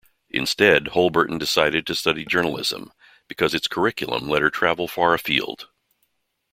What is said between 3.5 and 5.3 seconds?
its curriculum let her travel far